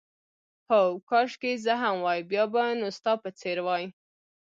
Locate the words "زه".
1.65-1.73